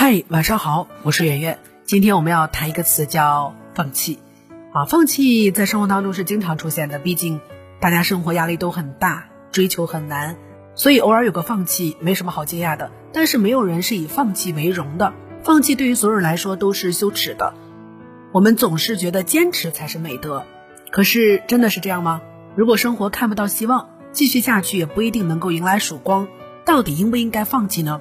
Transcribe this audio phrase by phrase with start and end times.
[0.00, 1.58] 嗨，晚上好，我是圆圆。
[1.84, 4.20] 今天我们要谈一个词叫放弃。
[4.72, 7.40] 啊，放弃在生活当中是经常出现的，毕竟
[7.80, 10.36] 大家生活压力都很大，追求很难，
[10.76, 12.92] 所以偶尔有个放弃没什么好惊讶的。
[13.12, 17.52] 但是没有人是以放弃为荣的，放弃对于所有人来说都是羞耻的。
[18.30, 20.44] 我们总是觉得坚持才是美德，
[20.92, 22.22] 可是真的是这样吗？
[22.54, 26.28] 如果生活看不到希望，继续下去也不一定能够迎来曙光，
[26.64, 28.00] 到底应不应该放弃呢？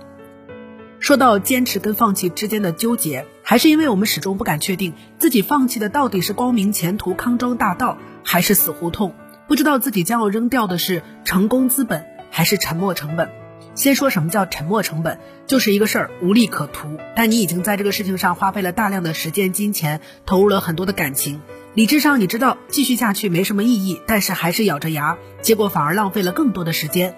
[1.00, 9.14] 说到坚持跟放弃之间的纠结，还是因为我们始终不敢确定自己放弃的到底是光明前途、康庄大道，还是死胡同。
[9.48, 13.30] 不知道自己将要扔掉的是成功资本，还是沉没成本。
[13.76, 21.42] 先说什么叫沉没成本，就是一个事儿无利可图，但你已经在这个事情上花费了大量的时间、金钱，投入了很多的感情。
[21.76, 27.16] 理智上你知道继续下去没什么意义，但是还是咬着牙，结果反而浪费了更多的时间。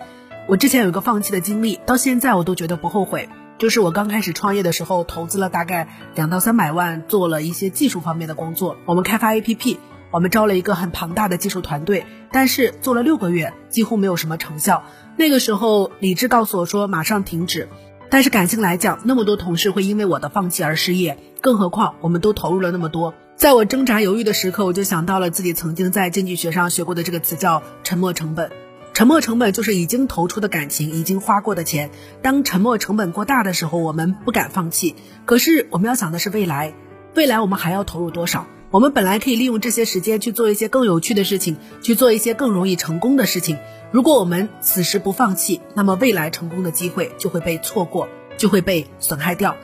[0.47, 3.29] 我之前有一个放弃的经历，到现在我都觉得不后悔。
[3.59, 8.77] 就是我刚开始创业的时候，投资了大概两到三百万，做了一些技术方面的工作。
[8.85, 9.77] 我们开发 APP，
[10.11, 14.85] 我们招了一个很庞大的技术团队，但是做了六个月，几乎没有什么成效。
[15.17, 17.67] 那个时候，理智告诉我说马上停止，
[18.09, 23.13] 但是感性来讲，那么多同事会因为我的放弃而失业，更何况我们都投入了那么多。
[23.35, 28.49] 在我挣扎犹豫的时刻，我就想到了自己曾经在经济学上学过的这个词，叫沉没成本。
[28.93, 31.89] 沉没成本就是已经投出的感情，已经花过的钱。
[32.21, 34.95] 当沉没成本过大的时候，我们不敢放弃。
[35.25, 36.73] 可是我们要想的是未来，
[37.15, 38.45] 未来我们还要投入多少？
[38.71, 43.57] 我们本来可以利用这些时间去做一些更有趣的事情，去做一些更容易成功的事情。
[43.91, 49.55] 如果我们此时不放弃，那么未来成功的机会就会被错过，就会被损害掉。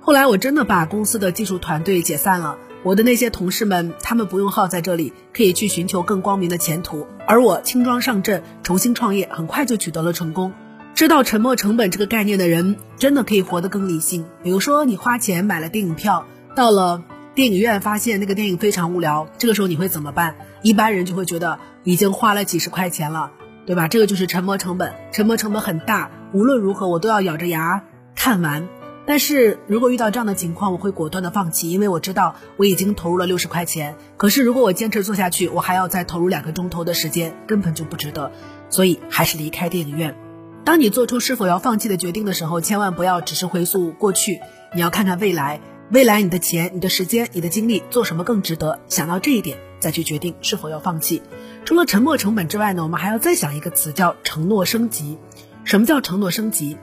[0.00, 2.56] 后来我真的把公司的技术团队解散了。
[2.84, 7.06] 我的那些同事们，他们不用耗在这里，可以去寻求更光明的前途。
[7.26, 10.52] 而我轻装上阵，重新创业，很快就取得了成功。
[10.94, 14.26] 知道沉没成本这个概念的人，真的可以活得更理性。
[14.42, 17.02] 比如说，你花钱买了电影票，到了
[17.34, 20.36] 电影院发现那个电影非常无聊，这个时候你会怎么办？
[20.62, 23.30] 一般人就会觉得已经花了几十块钱了，
[23.66, 23.86] 对吧？
[23.86, 27.84] 这个就是沉没成本，沉没成本很大，无论如何我都要咬着牙
[28.16, 28.68] 看完。
[29.08, 33.96] 但是如果遇到这样的情况，我会果断的放弃，因为我知道我已经投入了六十块钱。
[34.18, 38.30] 可是如果我坚持做下去，我还要再投入两个钟头的时间，根本就不值得。
[38.68, 40.14] 所以还是离开电影院。
[40.62, 44.40] 当你做出是否要放弃的决定的时候，千万不要只是回溯过去，
[44.74, 45.58] 你要看看未来。
[45.90, 48.78] 未来你的钱、你的时间、你的精力做什么更值得？
[48.88, 51.22] 想到这一点再去决定是否要放弃。
[51.64, 55.16] 除了沉没成本之外呢，我们还要再想一个词，叫承诺升级。
[55.64, 56.76] 什么叫承诺升级？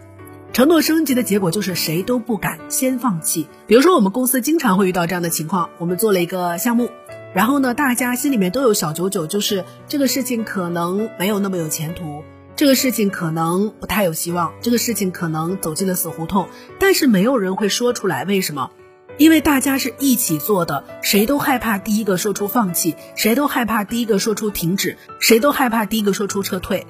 [0.55, 3.49] 承诺升级的结果就是谁都不敢先放弃。
[3.67, 6.91] 比如说，我们公司经常会遇到这样的情况：我们做了一个项目，
[7.33, 12.23] 然后呢，大家心里面都有小九九，就是这个事情可能没有那么有前途，
[12.55, 16.47] 这个事情可能不太有希望，这个事情可能走进了死胡同。
[16.79, 18.71] 但是没有人会说出来，为什么？
[19.17, 26.87] 因为大家是一起做的，谁都害怕第一个说出放弃，谁都害怕第一个说出停止，谁都害怕第一个说出撤退。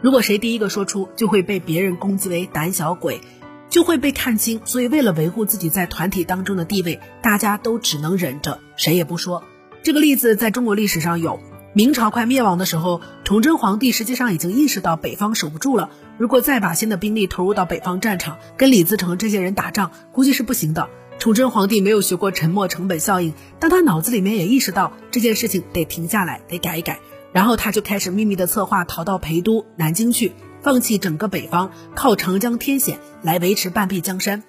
[0.00, 3.20] 如果谁第一个说出，就会被别人攻击为胆小鬼，
[3.68, 4.60] 就会被看清。
[4.64, 9.42] 所以，为了维护自己在团体当中的地位，大家都只能忍着，谁也不说。
[9.82, 11.40] 这个例子在中国历史上有：
[11.72, 15.90] 明朝快灭亡的时候，崇祯皇帝实际上已经意识到北方守不住了。
[16.16, 20.88] 如果再把新的兵力投入到北方战场，跟李自成这些人打仗，估计是不行的。
[21.18, 27.00] 崇祯皇帝没有学过沉没成本效应，但他脑子里面也意识到这件事情得停下来，得改一改。
[27.32, 34.42] 然后他就开始秘密的策划逃到陪都南京去，放弃整个北方，靠长江天险来维持半壁江山。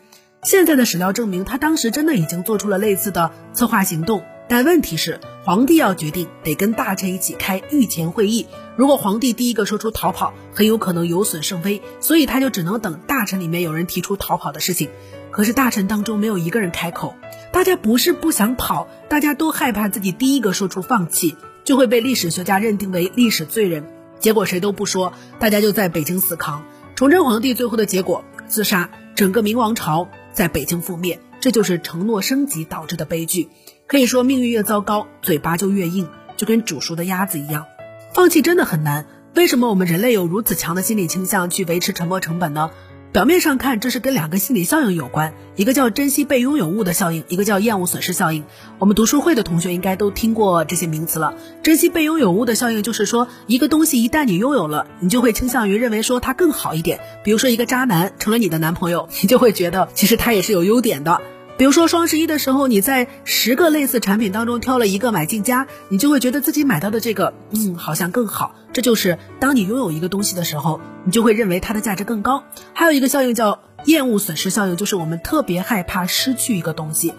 [0.44, 4.24] 现在的史料证明，他当时真的已经做出了类似的策划行动。
[4.48, 8.48] 但问题是，皇帝要决定，得跟大臣一起开御前会议。
[8.76, 14.90] 如果皇帝第一个说出逃跑，很有可能有损圣威，所以他就只能等大臣里面有人提出逃跑的事情。
[15.30, 17.14] 可是大臣当中没有一个人开口，
[17.52, 21.36] 大家不是不想跑，大家都害怕自己第一个说出放弃。
[21.70, 23.86] 就会被历史学家认定为历史罪人，
[24.20, 26.66] 结果谁都不说，大家就在北京死扛。
[26.96, 33.50] 崇祯皇帝最后的结果自杀，整个明王朝在北京覆灭，这就是承诺升级导致的悲剧。
[33.86, 37.68] 可以说，命运越糟糕，嘴巴就越硬，就跟煮熟的鸭子一样。
[38.16, 39.06] 放弃真的很难，
[39.36, 42.72] 为什么我们人类有如此强的心理倾向去维持沉没成本呢？
[43.12, 48.44] 表面上看，这是跟两个心理效应有关，一个叫珍惜被拥有物的效应，一个叫厌恶损失效应。
[48.78, 51.34] 我们读书会的同学应该都听过这些名词了。
[51.64, 57.00] 珍惜被拥有物的效应就是说，一个东西一旦你拥有了，你就会倾向于认为说它更好一点。
[57.24, 61.20] 比如说，一个渣男成了你的男朋友，你就会觉得其实他也是有优点的。
[61.60, 68.56] 比如说双十一的时候，你在十个类似产品当中挑了一个买进家，你就会觉得自己买到的这个，嗯，好像更好。
[68.72, 72.46] 这就是当你拥有一个东西的时候，你就会认为它的价值更高。
[72.72, 77.14] 还有一个效应叫厌恶损失效应，就是我们特别害怕失去一个东西。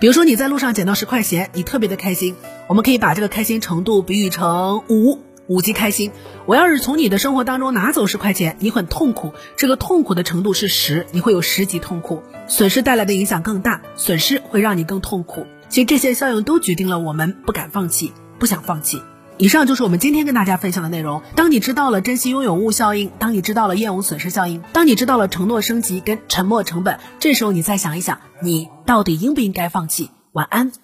[0.00, 2.34] 比如说你在路上捡到十块钱，你特别的开心，
[2.66, 5.20] 我们可以把这个开心程度比喻成五。
[5.46, 6.10] 五级开心，
[6.46, 15.46] 我要是从你的生活当中拿走十块钱，你很痛苦，这个痛苦的程度是十，你会有十级痛苦，损失带来的影响更大，损失会让你更痛苦。
[15.68, 19.02] 其实这些效应都决定了我们不敢放弃，不想放弃。
[19.36, 21.20] 以上就是我们今天跟大家分享的内容。
[21.34, 30.10] 当你知道了珍惜拥有物效应，当你知道了厌恶损失效应，当你知道了承诺升级跟沉没成本，这时候你再想一想，你到底应不应该放弃？
[30.32, 30.83] 晚安。